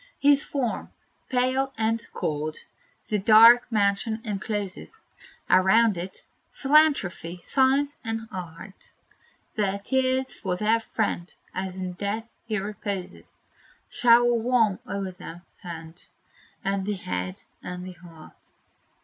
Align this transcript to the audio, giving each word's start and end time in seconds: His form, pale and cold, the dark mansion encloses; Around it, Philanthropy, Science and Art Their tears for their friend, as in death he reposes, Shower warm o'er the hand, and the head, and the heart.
His 0.17 0.43
form, 0.43 0.89
pale 1.29 1.71
and 1.77 2.03
cold, 2.11 2.57
the 3.09 3.19
dark 3.19 3.71
mansion 3.71 4.19
encloses; 4.25 5.01
Around 5.47 5.95
it, 5.95 6.23
Philanthropy, 6.51 7.37
Science 7.37 7.97
and 8.03 8.27
Art 8.31 8.93
Their 9.53 9.77
tears 9.77 10.31
for 10.33 10.57
their 10.57 10.79
friend, 10.79 11.31
as 11.53 11.75
in 11.75 11.93
death 11.93 12.27
he 12.47 12.57
reposes, 12.57 13.35
Shower 13.91 14.33
warm 14.33 14.79
o'er 14.89 15.11
the 15.11 15.43
hand, 15.61 16.09
and 16.63 16.83
the 16.87 16.95
head, 16.95 17.43
and 17.61 17.85
the 17.85 17.91
heart. 17.93 18.53